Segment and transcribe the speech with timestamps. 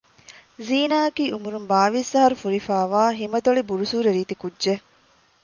[0.67, 4.83] ޒީނާއަކީ އުމުރުން ބާވީސް އަހަރު ފުރިފައިވާ ހިމަތޮޅި ބުރުސޫރަ ރީތި ކުއްޖެއް